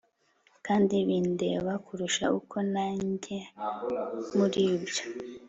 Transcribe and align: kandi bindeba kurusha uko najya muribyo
kandi 0.65 0.95
bindeba 1.07 1.71
kurusha 1.85 2.25
uko 2.39 2.57
najya 2.71 3.41
muribyo 4.35 5.03